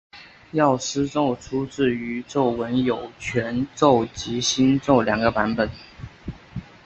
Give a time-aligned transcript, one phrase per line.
[0.53, 5.69] 药师咒出自于咒文有全咒及心咒两个版本。